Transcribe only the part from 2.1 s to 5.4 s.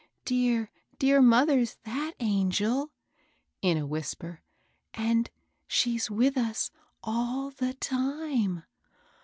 angel," in a whis per;" and